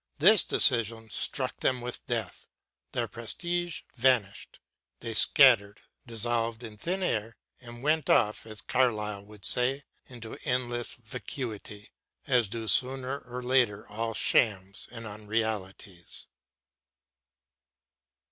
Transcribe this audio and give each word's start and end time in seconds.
This 0.17 0.41
decision 0.43 1.11
struck 1.11 1.59
them 1.59 1.79
with 1.79 2.03
death. 2.07 2.47
Their 2.93 3.07
prestige 3.07 3.81
vanished. 3.95 4.59
They 4.99 5.13
scattered, 5.13 5.79
dissolved 6.07 6.63
in 6.63 6.75
thin 6.77 7.03
air, 7.03 7.37
and 7.59 7.83
went 7.83 8.09
off, 8.09 8.47
as 8.47 8.61
Carlyle 8.61 9.23
would 9.23 9.45
say, 9.45 9.83
into 10.07 10.39
endless 10.43 10.95
vacuity, 10.95 11.91
as 12.25 12.47
do 12.47 12.67
sooner 12.67 13.19
or 13.19 13.43
later 13.43 13.87
all 13.89 14.15
shams 14.15 14.87
and 14.91 15.05
unrealities. 15.05 16.25